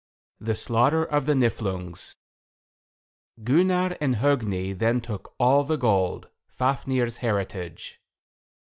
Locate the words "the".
0.47-0.55, 1.27-1.35, 5.63-5.77